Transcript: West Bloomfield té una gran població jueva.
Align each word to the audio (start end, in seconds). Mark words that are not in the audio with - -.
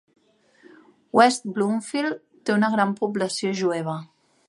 West 1.19 1.45
Bloomfield 1.59 2.19
té 2.49 2.57
una 2.57 2.73
gran 2.79 2.97
població 3.05 3.57
jueva. 3.65 4.01